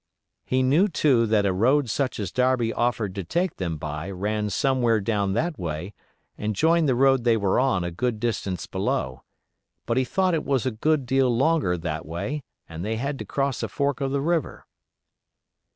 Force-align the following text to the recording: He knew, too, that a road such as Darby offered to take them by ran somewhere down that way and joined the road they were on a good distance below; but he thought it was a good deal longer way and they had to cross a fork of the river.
He 0.47 0.63
knew, 0.63 0.87
too, 0.87 1.27
that 1.27 1.45
a 1.45 1.53
road 1.53 1.87
such 1.87 2.19
as 2.19 2.31
Darby 2.31 2.73
offered 2.73 3.13
to 3.13 3.23
take 3.23 3.57
them 3.57 3.77
by 3.77 4.09
ran 4.09 4.49
somewhere 4.49 4.99
down 4.99 5.33
that 5.33 5.59
way 5.59 5.93
and 6.39 6.55
joined 6.55 6.89
the 6.89 6.95
road 6.95 7.23
they 7.23 7.37
were 7.37 7.59
on 7.59 7.83
a 7.83 7.91
good 7.91 8.19
distance 8.19 8.65
below; 8.65 9.21
but 9.85 9.97
he 9.97 10.03
thought 10.03 10.33
it 10.33 10.43
was 10.43 10.65
a 10.65 10.71
good 10.71 11.05
deal 11.05 11.29
longer 11.29 11.77
way 12.03 12.41
and 12.67 12.83
they 12.83 12.95
had 12.95 13.19
to 13.19 13.25
cross 13.25 13.61
a 13.61 13.67
fork 13.67 14.01
of 14.01 14.09
the 14.09 14.21
river. 14.21 14.65